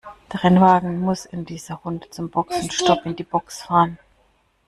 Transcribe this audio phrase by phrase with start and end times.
[0.33, 3.99] Der Rennwagen muss in dieser Runde zum Boxenstopp in die Box fahren.